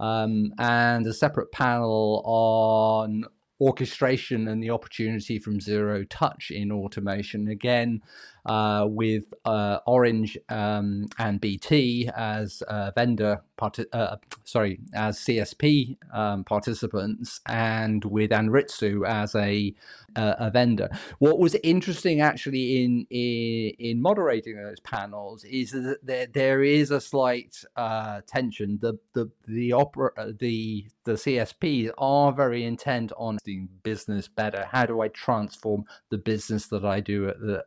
um, 0.00 0.52
and 0.58 1.06
a 1.06 1.12
separate 1.12 1.52
panel 1.52 2.22
on 2.24 3.24
orchestration 3.60 4.48
and 4.48 4.62
the 4.62 4.70
opportunity 4.70 5.38
from 5.38 5.60
zero 5.60 6.04
touch 6.04 6.50
in 6.50 6.72
automation. 6.72 7.48
Again, 7.48 8.02
uh, 8.46 8.86
with 8.88 9.32
uh, 9.44 9.78
Orange 9.86 10.36
um, 10.48 11.06
and 11.18 11.40
BT 11.40 12.10
as 12.16 12.62
vendor, 12.94 13.42
part- 13.56 13.78
uh, 13.92 14.16
sorry, 14.44 14.80
as 14.94 15.18
CSP 15.18 15.96
um, 16.12 16.44
participants, 16.44 17.40
and 17.46 18.04
with 18.04 18.30
Anritsu 18.30 19.06
as 19.08 19.34
a 19.34 19.74
a 20.16 20.50
vendor. 20.50 20.88
What 21.18 21.38
was 21.38 21.56
interesting 21.62 22.20
actually 22.20 22.84
in 22.84 23.06
in, 23.10 23.72
in 23.78 24.02
moderating 24.02 24.56
those 24.56 24.80
panels 24.80 25.44
is 25.44 25.72
that 25.72 25.98
there, 26.02 26.26
there 26.26 26.62
is 26.62 26.90
a 26.90 27.00
slight 27.00 27.64
uh, 27.76 28.20
tension. 28.26 28.78
The 28.80 28.94
the 29.14 29.30
the 29.46 29.72
opera 29.72 30.12
the 30.38 30.86
the 31.04 31.12
CSPs 31.12 31.90
are 31.98 32.32
very 32.32 32.64
intent 32.64 33.12
on 33.16 33.38
doing 33.44 33.68
business 33.82 34.28
better. 34.28 34.66
How 34.70 34.86
do 34.86 35.00
I 35.00 35.08
transform 35.08 35.84
the 36.10 36.18
business 36.18 36.66
that 36.68 36.84
I 36.84 37.00
do 37.00 37.28
at 37.28 37.40
the 37.40 37.64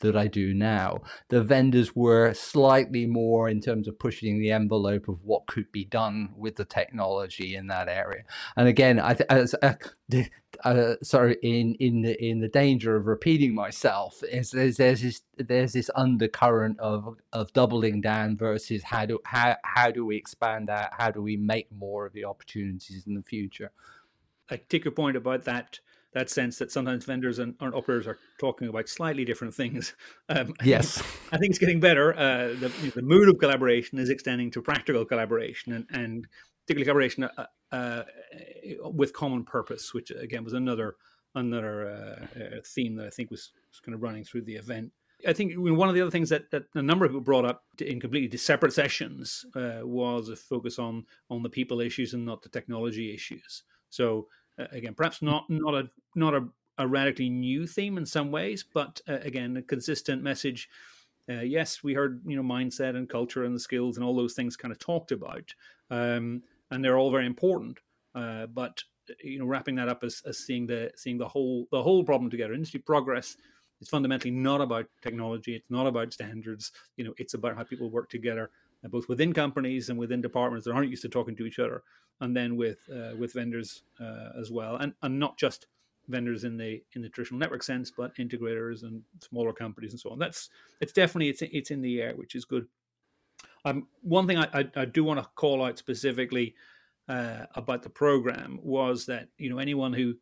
that 0.00 0.16
I 0.16 0.26
do 0.26 0.54
now. 0.54 1.02
The 1.28 1.42
vendors 1.42 1.94
were 1.94 2.32
slightly 2.34 3.06
more 3.06 3.48
in 3.48 3.60
terms 3.60 3.88
of 3.88 3.98
pushing 3.98 4.38
the 4.38 4.52
envelope 4.52 5.08
of 5.08 5.24
what 5.24 5.46
could 5.46 5.70
be 5.72 5.84
done 5.84 6.30
with 6.36 6.56
the 6.56 6.64
technology 6.64 7.54
in 7.54 7.66
that 7.68 7.88
area. 7.88 8.22
And 8.56 8.68
again, 8.68 9.00
I 9.00 9.16
as 9.28 9.54
uh, 9.62 9.74
uh, 10.64 10.94
sorry, 11.02 11.36
in 11.42 11.74
in 11.74 12.02
the 12.02 12.24
in 12.24 12.40
the 12.40 12.48
danger 12.48 12.96
of 12.96 13.06
repeating 13.06 13.54
myself, 13.54 14.22
is 14.30 14.50
there's 14.50 14.76
there's 14.76 15.02
this 15.02 15.22
there's 15.36 15.72
this 15.72 15.90
undercurrent 15.94 16.78
of 16.80 17.16
of 17.32 17.52
doubling 17.52 18.00
down 18.00 18.36
versus 18.36 18.82
how 18.84 19.06
do 19.06 19.18
how 19.24 19.56
how 19.64 19.90
do 19.90 20.04
we 20.04 20.16
expand 20.16 20.68
that 20.68 20.92
How 20.98 21.10
do 21.10 21.22
we 21.22 21.36
make 21.36 21.70
more 21.72 22.06
of 22.06 22.12
the 22.12 22.24
opportunities 22.24 23.06
in 23.06 23.14
the 23.14 23.22
future? 23.22 23.72
I 24.50 24.56
take 24.56 24.84
your 24.84 24.92
point 24.92 25.16
about 25.16 25.44
that 25.44 25.80
that 26.14 26.30
sense 26.30 26.58
that 26.58 26.72
sometimes 26.72 27.04
vendors 27.04 27.38
and, 27.38 27.54
and 27.60 27.74
operators 27.74 28.06
are 28.06 28.18
talking 28.40 28.68
about 28.68 28.88
slightly 28.88 29.24
different 29.24 29.54
things. 29.54 29.94
Um, 30.30 30.52
yes, 30.62 31.02
I 31.32 31.38
think 31.38 31.50
it's 31.50 31.58
getting 31.58 31.80
better. 31.80 32.12
Uh, 32.12 32.48
the, 32.48 32.92
the, 32.94 33.00
mood 33.00 33.30
of 33.30 33.38
collaboration 33.38 33.98
is 33.98 34.10
extending 34.10 34.50
to 34.50 34.60
practical 34.60 35.06
collaboration 35.06 35.72
and, 35.72 35.86
and 35.90 36.26
particularly 36.66 36.84
collaboration 36.84 37.24
uh, 37.24 37.46
uh, 37.72 38.02
with 38.90 39.14
common 39.14 39.44
purpose, 39.44 39.94
which 39.94 40.10
again 40.10 40.44
was 40.44 40.52
another 40.52 40.96
another 41.34 41.88
uh, 41.88 42.40
uh, 42.40 42.60
theme 42.64 42.96
that 42.96 43.06
I 43.06 43.10
think 43.10 43.30
was, 43.30 43.52
was 43.70 43.80
kind 43.80 43.94
of 43.94 44.02
running 44.02 44.24
through 44.24 44.42
the 44.42 44.56
event. 44.56 44.92
I 45.26 45.32
think 45.32 45.54
one 45.56 45.88
of 45.88 45.94
the 45.94 46.00
other 46.00 46.10
things 46.10 46.28
that, 46.28 46.50
that 46.52 46.64
a 46.74 46.82
number 46.82 47.04
of 47.04 47.10
people 47.10 47.22
brought 47.22 47.44
up 47.44 47.64
in 47.80 48.00
completely 48.00 48.36
separate 48.38 48.72
sessions 48.72 49.44
uh, 49.56 49.80
was 49.82 50.28
a 50.28 50.36
focus 50.36 50.78
on 50.78 51.06
on 51.30 51.42
the 51.42 51.48
people 51.48 51.80
issues 51.80 52.14
and 52.14 52.24
not 52.24 52.42
the 52.42 52.48
technology 52.48 53.14
issues. 53.14 53.64
So 53.90 54.28
again, 54.72 54.94
perhaps 54.94 55.22
not 55.22 55.48
not 55.48 55.74
a 55.74 55.90
not 56.14 56.34
a, 56.34 56.46
a, 56.78 56.86
radically 56.86 57.30
new 57.30 57.66
theme 57.66 57.98
in 57.98 58.06
some 58.06 58.30
ways, 58.30 58.64
but 58.72 59.00
uh, 59.08 59.18
again, 59.22 59.56
a 59.56 59.62
consistent 59.62 60.22
message. 60.22 60.68
Uh, 61.30 61.40
yes, 61.40 61.82
we 61.82 61.94
heard 61.94 62.22
you 62.26 62.36
know 62.36 62.42
mindset 62.42 62.96
and 62.96 63.08
culture 63.08 63.44
and 63.44 63.54
the 63.54 63.60
skills 63.60 63.96
and 63.96 64.04
all 64.04 64.16
those 64.16 64.34
things 64.34 64.56
kind 64.56 64.72
of 64.72 64.78
talked 64.78 65.12
about, 65.12 65.54
um, 65.90 66.42
and 66.70 66.84
they're 66.84 66.98
all 66.98 67.10
very 67.10 67.26
important. 67.26 67.78
Uh, 68.14 68.46
but 68.46 68.82
you 69.22 69.38
know, 69.38 69.46
wrapping 69.46 69.74
that 69.76 69.88
up 69.88 70.04
as, 70.04 70.22
as 70.26 70.38
seeing 70.38 70.66
the 70.66 70.90
seeing 70.96 71.18
the 71.18 71.28
whole 71.28 71.66
the 71.70 71.82
whole 71.82 72.04
problem 72.04 72.30
together, 72.30 72.54
industry 72.54 72.80
progress 72.80 73.36
is 73.80 73.88
fundamentally 73.88 74.30
not 74.30 74.60
about 74.60 74.86
technology. 75.02 75.54
It's 75.54 75.70
not 75.70 75.86
about 75.86 76.12
standards. 76.12 76.72
You 76.96 77.04
know, 77.04 77.14
it's 77.18 77.34
about 77.34 77.56
how 77.56 77.62
people 77.62 77.90
work 77.90 78.10
together, 78.10 78.50
both 78.84 79.08
within 79.08 79.32
companies 79.32 79.88
and 79.88 79.98
within 79.98 80.20
departments 80.20 80.66
that 80.66 80.72
aren't 80.72 80.90
used 80.90 81.02
to 81.02 81.08
talking 81.08 81.36
to 81.36 81.46
each 81.46 81.58
other 81.58 81.82
and 82.20 82.36
then 82.36 82.56
with 82.56 82.78
uh, 82.92 83.16
with 83.16 83.32
vendors 83.32 83.82
uh, 84.00 84.30
as 84.40 84.50
well, 84.50 84.76
and 84.76 84.94
and 85.02 85.18
not 85.18 85.38
just 85.38 85.66
vendors 86.08 86.44
in 86.44 86.56
the 86.56 86.82
in 86.94 87.02
the 87.02 87.08
traditional 87.08 87.38
network 87.38 87.62
sense, 87.62 87.90
but 87.90 88.14
integrators 88.16 88.82
and 88.82 89.02
smaller 89.20 89.52
companies 89.52 89.92
and 89.92 90.00
so 90.00 90.10
on. 90.10 90.18
That's 90.18 90.50
it's 90.80 90.92
definitely 90.92 91.28
it's 91.28 91.42
it's 91.42 91.70
in 91.70 91.82
the 91.82 92.00
air, 92.00 92.14
which 92.16 92.34
is 92.34 92.44
good. 92.44 92.66
Um, 93.64 93.88
one 94.02 94.26
thing 94.26 94.38
I, 94.38 94.48
I, 94.52 94.68
I 94.76 94.84
do 94.84 95.04
want 95.04 95.20
to 95.20 95.28
call 95.34 95.64
out 95.64 95.78
specifically 95.78 96.54
uh, 97.08 97.46
about 97.54 97.82
the 97.82 97.90
program 97.90 98.58
was 98.62 99.06
that 99.06 99.28
you 99.38 99.50
know 99.50 99.58
anyone 99.58 99.92
who 99.92 100.14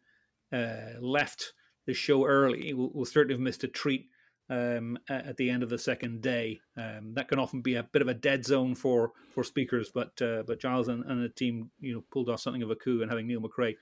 uh, 0.52 1.00
left 1.00 1.52
the 1.86 1.94
show 1.94 2.26
early 2.26 2.75
will, 2.75 2.90
will 2.92 3.04
certainly 3.04 3.34
have 3.34 3.40
missed 3.40 3.64
a 3.64 3.68
treat 3.68 4.08
um, 4.48 4.98
at 5.08 5.36
the 5.36 5.50
end 5.50 5.62
of 5.62 5.70
the 5.70 5.78
second 5.78 6.22
day. 6.22 6.60
Um, 6.76 7.14
that 7.14 7.28
can 7.28 7.38
often 7.38 7.60
be 7.60 7.76
a 7.76 7.82
bit 7.82 8.02
of 8.02 8.08
a 8.08 8.14
dead 8.14 8.44
zone 8.44 8.74
for 8.74 9.12
for 9.34 9.44
speakers, 9.44 9.90
but 9.92 10.20
uh, 10.22 10.42
but 10.46 10.60
Giles 10.60 10.88
and, 10.88 11.04
and 11.04 11.22
the 11.22 11.28
team, 11.28 11.70
you 11.80 11.94
know, 11.94 12.04
pulled 12.10 12.28
off 12.28 12.40
something 12.40 12.62
of 12.62 12.70
a 12.70 12.76
coup 12.76 13.02
and 13.02 13.10
having 13.10 13.26
Neil 13.26 13.40
McRae 13.40 13.74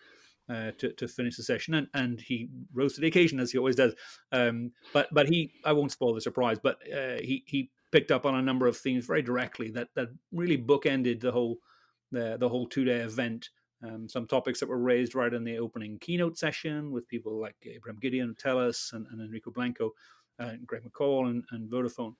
uh, 0.48 0.72
to 0.78 0.92
to 0.92 1.08
finish 1.08 1.36
the 1.36 1.42
session, 1.42 1.74
and, 1.74 1.88
and 1.94 2.20
he 2.20 2.48
rose 2.72 2.94
to 2.94 3.00
the 3.00 3.06
occasion 3.06 3.40
as 3.40 3.52
he 3.52 3.58
always 3.58 3.76
does. 3.76 3.94
Um, 4.32 4.72
but 4.92 5.08
but 5.12 5.28
he, 5.28 5.52
I 5.64 5.72
won't 5.72 5.92
spoil 5.92 6.14
the 6.14 6.20
surprise, 6.20 6.58
but 6.62 6.78
uh, 6.92 7.16
he 7.20 7.44
he 7.46 7.70
picked 7.92 8.10
up 8.10 8.26
on 8.26 8.34
a 8.34 8.42
number 8.42 8.66
of 8.66 8.76
themes 8.76 9.06
very 9.06 9.22
directly 9.22 9.70
that 9.70 9.88
that 9.94 10.08
really 10.32 10.58
bookended 10.58 11.20
the 11.20 11.32
whole 11.32 11.58
the 12.10 12.36
the 12.38 12.48
whole 12.48 12.66
two 12.66 12.84
day 12.84 13.00
event. 13.00 13.50
Um, 13.82 14.08
some 14.08 14.26
topics 14.26 14.60
that 14.60 14.68
were 14.68 14.78
raised 14.78 15.14
right 15.14 15.34
in 15.34 15.44
the 15.44 15.58
opening 15.58 15.98
keynote 15.98 16.38
session 16.38 16.90
with 16.90 17.06
people 17.06 17.38
like 17.38 17.54
Ibrahim 17.66 18.00
Gedeon, 18.00 18.34
Telus, 18.34 18.94
and, 18.94 19.06
and 19.10 19.20
Enrique 19.20 19.50
Blanco 19.50 19.90
uh, 20.38 20.52
Greg 20.66 20.82
McCall 20.82 21.30
and, 21.30 21.44
and 21.50 21.70
Vodafone. 21.70 22.14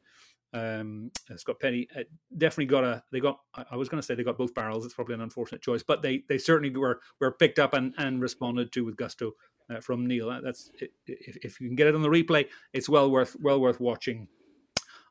Um, 0.52 1.10
uh, 1.30 1.36
Scott 1.36 1.58
Petty 1.58 1.88
uh, 1.98 2.04
definitely 2.38 2.66
got 2.66 2.84
a. 2.84 3.02
They 3.10 3.18
got. 3.18 3.40
I 3.70 3.76
was 3.76 3.88
going 3.88 4.00
to 4.00 4.06
say 4.06 4.14
they 4.14 4.22
got 4.22 4.38
both 4.38 4.54
barrels. 4.54 4.84
It's 4.84 4.94
probably 4.94 5.14
an 5.14 5.20
unfortunate 5.20 5.62
choice, 5.62 5.82
but 5.82 6.00
they 6.00 6.22
they 6.28 6.38
certainly 6.38 6.74
were 6.76 7.00
were 7.20 7.32
picked 7.32 7.58
up 7.58 7.74
and, 7.74 7.92
and 7.98 8.22
responded 8.22 8.72
to 8.72 8.84
with 8.84 8.96
gusto 8.96 9.32
uh, 9.68 9.80
from 9.80 10.06
Neil. 10.06 10.28
That's 10.42 10.70
if, 10.78 11.36
if 11.42 11.60
you 11.60 11.66
can 11.66 11.76
get 11.76 11.88
it 11.88 11.94
on 11.96 12.02
the 12.02 12.08
replay, 12.08 12.46
it's 12.72 12.88
well 12.88 13.10
worth 13.10 13.36
well 13.40 13.60
worth 13.60 13.80
watching. 13.80 14.28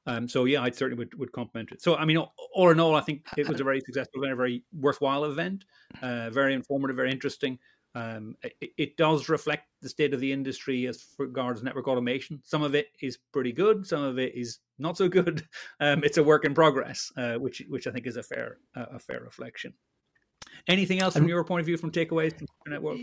Um, 0.05 0.27
so 0.27 0.45
yeah, 0.45 0.61
I 0.61 0.69
certainly 0.69 0.97
would, 0.97 1.17
would 1.17 1.31
compliment 1.31 1.71
it. 1.71 1.81
So 1.81 1.95
I 1.95 2.05
mean, 2.05 2.17
all 2.17 2.69
in 2.69 2.79
all, 2.79 2.95
I 2.95 3.01
think 3.01 3.25
it 3.37 3.47
was 3.47 3.59
a 3.59 3.63
very 3.63 3.81
successful, 3.81 4.21
very 4.21 4.35
very 4.35 4.63
worthwhile 4.73 5.25
event. 5.25 5.65
Uh, 6.01 6.29
very 6.29 6.53
informative, 6.53 6.95
very 6.95 7.11
interesting. 7.11 7.59
Um, 7.95 8.35
it, 8.41 8.71
it, 8.77 8.97
does 8.97 9.29
reflect 9.29 9.67
the 9.81 9.89
state 9.89 10.13
of 10.13 10.19
the 10.19 10.31
industry 10.31 10.87
as 10.87 11.05
regards 11.19 11.61
network 11.61 11.87
automation. 11.87 12.41
Some 12.43 12.63
of 12.63 12.73
it 12.73 12.87
is 13.01 13.19
pretty 13.31 13.51
good, 13.51 13.85
some 13.85 14.01
of 14.01 14.17
it 14.17 14.33
is 14.35 14.59
not 14.79 14.97
so 14.97 15.07
good. 15.07 15.43
Um, 15.79 16.03
it's 16.03 16.17
a 16.17 16.23
work 16.23 16.45
in 16.45 16.53
progress, 16.53 17.11
uh, 17.17 17.35
which 17.35 17.61
which 17.67 17.87
I 17.87 17.91
think 17.91 18.07
is 18.07 18.15
a 18.15 18.23
fair 18.23 18.57
uh, 18.75 18.85
a 18.93 18.99
fair 18.99 19.21
reflection. 19.21 19.73
Anything 20.67 21.01
else 21.01 21.15
from 21.15 21.27
your 21.27 21.43
point 21.43 21.59
of 21.59 21.65
view 21.65 21.77
from 21.77 21.91
takeaways 21.91 22.37
from 22.37 22.47
network? 22.67 22.97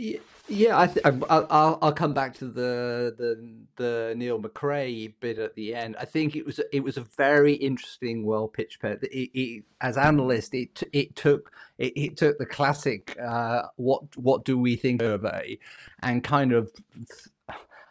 Yeah, 0.48 0.78
I 0.78 0.86
th- 0.86 1.04
I'll, 1.28 1.78
I'll 1.82 1.92
come 1.92 2.14
back 2.14 2.34
to 2.38 2.46
the 2.46 3.14
the 3.16 3.54
the 3.76 4.14
Neil 4.16 4.40
McRae 4.40 5.12
bit 5.20 5.38
at 5.38 5.54
the 5.54 5.74
end. 5.74 5.96
I 5.98 6.06
think 6.06 6.36
it 6.36 6.46
was 6.46 6.60
it 6.72 6.80
was 6.80 6.96
a 6.96 7.02
very 7.16 7.54
interesting, 7.54 8.24
well 8.24 8.48
pitched 8.48 8.80
bit. 8.80 9.02
It, 9.02 9.30
it, 9.38 9.64
as 9.80 9.96
analyst, 9.96 10.54
it 10.54 10.82
it 10.92 11.14
took 11.16 11.52
it, 11.78 11.92
it 11.96 12.16
took 12.16 12.38
the 12.38 12.46
classic 12.46 13.16
uh, 13.20 13.62
what 13.76 14.16
what 14.16 14.44
do 14.44 14.58
we 14.58 14.76
think 14.76 15.00
survey 15.00 15.58
and 16.02 16.24
kind 16.24 16.52
of 16.52 16.70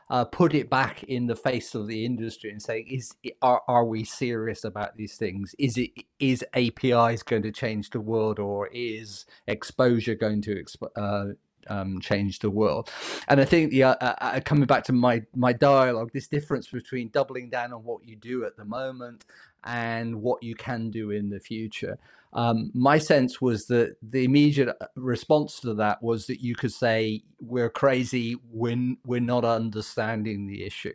uh, 0.09 0.25
put 0.25 0.53
it 0.53 0.69
back 0.69 1.03
in 1.03 1.27
the 1.27 1.35
face 1.35 1.75
of 1.75 1.87
the 1.87 2.03
industry 2.03 2.49
and 2.49 2.61
say, 2.61 2.79
is 2.81 3.13
are, 3.41 3.61
are 3.67 3.85
we 3.85 4.03
serious 4.03 4.63
about 4.63 4.97
these 4.97 5.15
things? 5.15 5.53
Is 5.59 5.77
it 5.77 5.91
is 6.19 6.43
APIs 6.53 7.23
going 7.23 7.43
to 7.43 7.51
change 7.51 7.91
the 7.91 7.99
world, 7.99 8.39
or 8.39 8.67
is 8.73 9.25
exposure 9.47 10.15
going 10.15 10.41
to 10.43 10.55
exp- 10.55 10.89
uh, 10.95 11.33
um, 11.71 11.99
change 12.01 12.39
the 12.39 12.49
world? 12.49 12.89
And 13.27 13.39
I 13.39 13.45
think 13.45 13.69
the 13.69 13.83
uh, 13.83 13.95
uh, 14.01 14.15
uh, 14.19 14.39
coming 14.43 14.65
back 14.65 14.83
to 14.85 14.93
my 14.93 15.21
my 15.35 15.53
dialogue, 15.53 16.11
this 16.13 16.27
difference 16.27 16.67
between 16.67 17.09
doubling 17.09 17.49
down 17.49 17.71
on 17.71 17.83
what 17.83 18.03
you 18.07 18.15
do 18.15 18.45
at 18.45 18.57
the 18.57 18.65
moment 18.65 19.25
and 19.63 20.21
what 20.21 20.41
you 20.43 20.55
can 20.55 20.89
do 20.89 21.11
in 21.11 21.29
the 21.29 21.39
future. 21.39 21.97
Um, 22.33 22.71
my 22.75 22.99
sense 22.99 23.41
was 23.41 23.65
that 23.67 23.95
the 24.03 24.23
immediate 24.23 24.69
uh, 24.69 24.85
response 24.95 25.59
to 25.61 25.73
that 25.75 26.01
was 26.03 26.27
that 26.27 26.41
you 26.41 26.55
could 26.55 26.71
say 26.71 27.23
we're 27.39 27.71
crazy 27.71 28.33
when 28.51 28.97
we're 29.05 29.19
not 29.19 29.45
understanding 29.45 30.45
the 30.45 30.63
issue. 30.63 30.93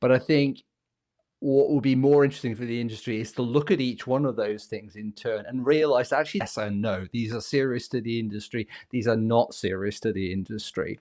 But 0.00 0.12
I 0.12 0.18
think 0.18 0.62
what 1.40 1.68
will 1.68 1.80
be 1.80 1.94
more 1.94 2.24
interesting 2.24 2.54
for 2.54 2.64
the 2.64 2.80
industry 2.80 3.20
is 3.20 3.32
to 3.32 3.42
look 3.42 3.70
at 3.70 3.80
each 3.80 4.06
one 4.06 4.24
of 4.24 4.36
those 4.36 4.64
things 4.64 4.96
in 4.96 5.12
turn 5.12 5.44
and 5.46 5.66
realize 5.66 6.10
actually 6.10 6.40
yes 6.40 6.56
and 6.56 6.80
no 6.80 7.06
these 7.12 7.34
are 7.34 7.42
serious 7.42 7.88
to 7.88 8.00
the 8.00 8.18
industry 8.18 8.66
these 8.90 9.06
are 9.06 9.16
not 9.16 9.52
serious 9.52 10.00
to 10.00 10.12
the 10.12 10.32
industry 10.32 10.98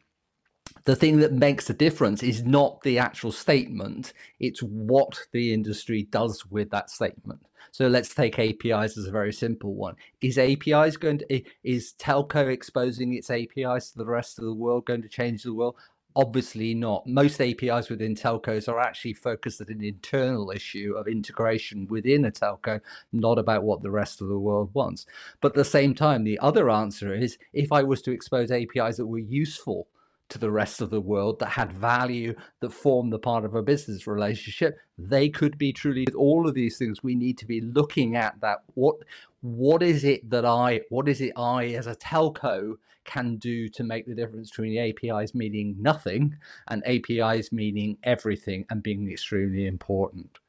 the 0.85 0.95
thing 0.95 1.19
that 1.19 1.33
makes 1.33 1.67
the 1.67 1.73
difference 1.73 2.23
is 2.23 2.43
not 2.43 2.81
the 2.81 2.97
actual 2.99 3.31
statement 3.31 4.13
it's 4.39 4.61
what 4.61 5.19
the 5.31 5.53
industry 5.53 6.03
does 6.03 6.45
with 6.45 6.69
that 6.69 6.89
statement. 6.89 7.41
So 7.71 7.87
let's 7.87 8.13
take 8.13 8.39
apis 8.39 8.97
as 8.97 9.05
a 9.05 9.11
very 9.11 9.33
simple 9.33 9.73
one. 9.73 9.95
Is 10.21 10.37
apis 10.37 10.95
going 10.95 11.19
to 11.19 11.41
is 11.63 11.93
telco 11.99 12.47
exposing 12.47 13.13
its 13.13 13.29
apis 13.29 13.91
to 13.91 13.97
the 13.97 14.05
rest 14.05 14.39
of 14.39 14.45
the 14.45 14.53
world 14.53 14.85
going 14.85 15.01
to 15.01 15.09
change 15.09 15.43
the 15.43 15.53
world? 15.53 15.75
Obviously 16.15 16.73
not. 16.73 17.05
Most 17.05 17.41
apis 17.41 17.89
within 17.89 18.15
telcos 18.15 18.69
are 18.69 18.79
actually 18.79 19.13
focused 19.13 19.59
at 19.59 19.67
an 19.67 19.83
internal 19.83 20.51
issue 20.51 20.93
of 20.95 21.07
integration 21.07 21.87
within 21.87 22.23
a 22.23 22.31
telco 22.31 22.79
not 23.11 23.37
about 23.37 23.63
what 23.63 23.81
the 23.81 23.91
rest 23.91 24.21
of 24.21 24.29
the 24.29 24.39
world 24.39 24.69
wants. 24.73 25.05
But 25.41 25.49
at 25.49 25.55
the 25.55 25.65
same 25.65 25.93
time 25.93 26.23
the 26.23 26.39
other 26.39 26.69
answer 26.69 27.13
is 27.13 27.37
if 27.51 27.73
i 27.73 27.83
was 27.83 28.01
to 28.03 28.11
expose 28.11 28.51
apis 28.51 28.97
that 28.97 29.07
were 29.07 29.19
useful 29.19 29.87
to 30.29 30.39
the 30.39 30.51
rest 30.51 30.81
of 30.81 30.89
the 30.89 31.01
world 31.01 31.39
that 31.39 31.49
had 31.49 31.71
value 31.71 32.35
that 32.59 32.71
formed 32.71 33.13
the 33.13 33.19
part 33.19 33.45
of 33.45 33.53
a 33.55 33.61
business 33.61 34.07
relationship 34.07 34.77
they 34.97 35.29
could 35.29 35.57
be 35.57 35.71
truly 35.71 36.05
all 36.17 36.47
of 36.47 36.55
these 36.55 36.77
things 36.77 37.03
we 37.03 37.15
need 37.15 37.37
to 37.37 37.45
be 37.45 37.61
looking 37.61 38.15
at 38.15 38.39
that 38.41 38.59
what 38.73 38.95
what 39.41 39.83
is 39.83 40.03
it 40.03 40.27
that 40.29 40.45
i 40.45 40.81
what 40.89 41.07
is 41.07 41.21
it 41.21 41.31
i 41.37 41.65
as 41.67 41.85
a 41.85 41.95
telco 41.95 42.75
can 43.05 43.37
do 43.37 43.69
to 43.69 43.83
make 43.83 44.05
the 44.05 44.15
difference 44.15 44.49
between 44.49 44.77
apis 44.77 45.33
meaning 45.33 45.75
nothing 45.79 46.35
and 46.67 46.83
apis 46.85 47.51
meaning 47.51 47.97
everything 48.03 48.65
and 48.69 48.83
being 48.83 49.09
extremely 49.09 49.65
important? 49.65 50.39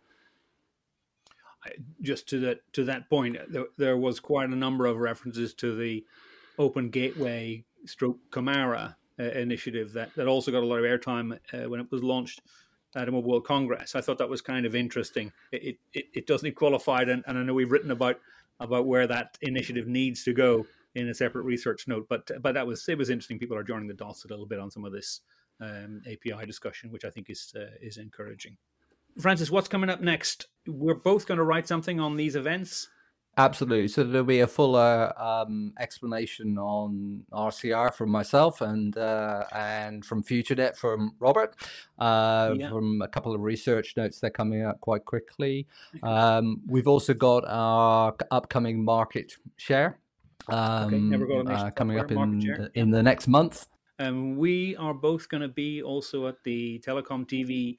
Just 2.00 2.28
to 2.28 2.40
that 2.40 2.60
to 2.72 2.84
that 2.84 3.08
point 3.10 3.36
there, 3.48 3.66
there 3.76 3.96
was 3.96 4.20
quite 4.20 4.48
a 4.48 4.56
number 4.56 4.86
of 4.86 4.96
references 4.96 5.52
to 5.54 5.76
the 5.76 6.04
open 6.58 6.90
gateway 6.90 7.64
stroke 7.84 8.18
CAMARA 8.30 8.96
uh, 9.18 9.24
initiative 9.24 9.92
that, 9.92 10.14
that 10.14 10.26
also 10.26 10.50
got 10.50 10.62
a 10.62 10.66
lot 10.66 10.78
of 10.78 10.84
airtime 10.84 11.38
uh, 11.52 11.68
when 11.68 11.80
it 11.80 11.90
was 11.90 12.02
launched 12.02 12.42
at 12.94 13.08
a 13.08 13.12
Mobile 13.12 13.30
World 13.30 13.46
Congress. 13.46 13.94
I 13.94 14.00
thought 14.00 14.18
that 14.18 14.28
was 14.28 14.40
kind 14.40 14.66
of 14.66 14.74
interesting. 14.74 15.32
It 15.52 15.78
it, 15.92 16.06
it 16.14 16.26
doesn't 16.26 16.54
qualify, 16.54 17.02
and, 17.02 17.24
and 17.26 17.38
I 17.38 17.42
know 17.42 17.54
we've 17.54 17.70
written 17.70 17.90
about 17.90 18.20
about 18.60 18.86
where 18.86 19.06
that 19.06 19.36
initiative 19.42 19.86
needs 19.86 20.24
to 20.24 20.32
go 20.32 20.66
in 20.94 21.08
a 21.08 21.14
separate 21.14 21.42
research 21.42 21.86
note. 21.86 22.06
But 22.08 22.30
but 22.42 22.54
that 22.54 22.66
was 22.66 22.88
it 22.88 22.98
was 22.98 23.10
interesting. 23.10 23.38
People 23.38 23.56
are 23.56 23.62
joining 23.62 23.88
the 23.88 23.94
dots 23.94 24.24
a 24.24 24.28
little 24.28 24.46
bit 24.46 24.58
on 24.58 24.70
some 24.70 24.84
of 24.84 24.92
this 24.92 25.20
um, 25.60 26.02
API 26.06 26.46
discussion, 26.46 26.90
which 26.90 27.04
I 27.04 27.10
think 27.10 27.30
is 27.30 27.52
uh, 27.56 27.76
is 27.80 27.98
encouraging. 27.98 28.56
Francis, 29.20 29.50
what's 29.50 29.68
coming 29.68 29.88
up 29.88 30.00
next? 30.00 30.46
We're 30.66 30.94
both 30.94 31.26
going 31.26 31.38
to 31.38 31.44
write 31.44 31.68
something 31.68 32.00
on 32.00 32.16
these 32.16 32.36
events. 32.36 32.88
Absolutely. 33.38 33.88
So 33.88 34.02
there'll 34.02 34.24
be 34.24 34.40
a 34.40 34.46
fuller 34.46 35.12
um, 35.20 35.74
explanation 35.78 36.56
on 36.56 37.22
RCR 37.32 37.92
from 37.92 38.10
myself 38.10 38.62
and 38.62 38.96
uh, 38.96 39.44
and 39.52 40.02
from 40.04 40.22
FutureNet 40.22 40.74
from 40.74 41.14
Robert. 41.18 41.54
Uh, 41.98 42.54
yeah. 42.56 42.70
From 42.70 43.02
a 43.02 43.08
couple 43.08 43.34
of 43.34 43.42
research 43.42 43.94
notes, 43.94 44.20
they're 44.20 44.30
coming 44.30 44.62
out 44.62 44.80
quite 44.80 45.04
quickly. 45.04 45.66
Um, 46.02 46.62
we've 46.66 46.88
also 46.88 47.12
got 47.12 47.44
our 47.46 48.14
upcoming 48.30 48.82
market 48.82 49.34
share 49.56 49.98
um, 50.48 51.12
okay. 51.12 51.52
uh, 51.52 51.70
coming 51.72 51.98
up 51.98 52.10
in 52.10 52.70
in 52.74 52.90
the 52.90 53.02
next 53.02 53.28
month. 53.28 53.66
Um, 53.98 54.36
we 54.36 54.76
are 54.76 54.94
both 54.94 55.28
going 55.28 55.42
to 55.42 55.48
be 55.48 55.82
also 55.82 56.26
at 56.26 56.42
the 56.44 56.82
Telecom 56.86 57.26
TV 57.26 57.76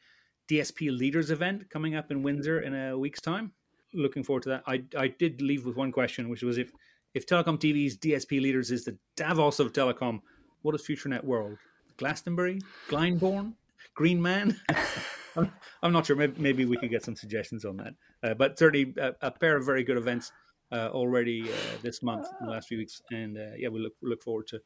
DSP 0.47 0.95
Leaders 0.95 1.31
event 1.31 1.67
coming 1.71 1.95
up 1.95 2.11
in 2.11 2.21
Windsor 2.21 2.61
in 2.61 2.75
a 2.75 2.97
week's 2.97 3.21
time 3.21 3.53
looking 3.94 4.24
forward 4.24 4.44
to 4.44 4.50
that. 4.50 4.63
I 4.67 4.84
I 4.98 5.08
did 5.08 5.41
leave 5.41 5.65
with 5.65 5.75
one 5.75 5.91
question, 5.91 6.29
which 6.29 6.44
was 6.44 6.58
if 6.58 6.72
if 7.13 7.25
Telecom 7.25 7.58
TV's 7.58 7.98
DSP 7.98 8.41
leaders 8.41 8.72
is 8.72 8.86
the 8.86 8.98
Davos 9.15 9.60
of 9.60 9.74
telecom, 9.74 10.22
what 10.62 10.75
is 10.75 10.82
FutureNet 10.82 11.24
World? 11.24 11.58
Glastonbury, 11.98 12.62
Glyndebourne, 12.89 13.53
Green 13.96 14.22
Man. 14.22 14.60
I'm, 15.84 15.94
not 15.94 16.06
sure. 16.06 16.15
Maybe, 16.15 16.39
maybe, 16.41 16.65
we 16.65 16.77
could 16.77 16.89
get 16.89 17.03
some 17.03 17.15
suggestions 17.15 17.65
on 17.65 17.77
that. 17.77 17.94
Uh, 18.24 18.34
but 18.34 18.58
certainly 18.58 18.94
a, 18.98 19.13
a, 19.22 19.32
pair 19.32 19.56
of 19.56 19.65
very 19.65 19.84
good 19.84 19.98
events 19.98 20.32
uh, 20.72 20.89
already 20.91 21.44
uh, 21.44 21.56
this 21.82 22.01
month, 22.01 22.27
in 22.39 22.48
the 22.48 22.51
last 22.51 22.67
few 22.67 22.77
weeks, 22.77 23.01
and 23.12 23.38
uh, 23.38 23.56
yeah, 23.58 23.70
we 23.70 23.79
look 23.79 23.94
look 24.01 24.22
forward 24.22 24.48
to 24.48 24.60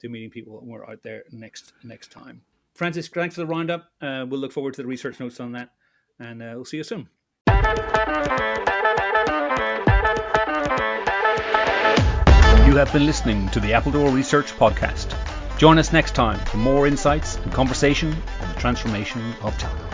to 0.00 0.08
meeting 0.08 0.30
people 0.30 0.58
when 0.60 0.68
we're 0.68 0.88
out 0.88 1.02
there 1.02 1.24
next 1.32 1.72
next 1.82 2.10
time. 2.10 2.42
Francis, 2.74 3.08
thanks 3.08 3.34
for 3.34 3.42
the 3.42 3.46
roundup. 3.46 3.90
Uh, 4.00 4.26
we'll 4.28 4.40
look 4.40 4.52
forward 4.52 4.74
to 4.74 4.82
the 4.82 4.88
research 4.88 5.20
notes 5.20 5.40
on 5.40 5.52
that, 5.52 5.70
and 6.18 6.42
uh, 6.42 6.52
we'll 6.54 6.64
see 6.64 6.78
you 6.78 6.84
soon. 6.84 7.08
You 12.66 12.76
have 12.76 12.92
been 12.92 13.06
listening 13.06 13.48
to 13.50 13.60
the 13.60 13.72
Appledore 13.72 14.10
Research 14.10 14.52
Podcast. 14.52 15.16
Join 15.56 15.78
us 15.78 15.90
next 15.90 16.14
time 16.14 16.38
for 16.40 16.58
more 16.58 16.86
insights 16.86 17.36
and 17.36 17.50
conversation 17.50 18.14
on 18.42 18.48
the 18.52 18.60
transformation 18.60 19.22
of 19.42 19.56
telecom. 19.56 19.93